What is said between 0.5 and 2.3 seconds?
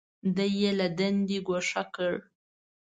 یې له دندې ګوښه کړ.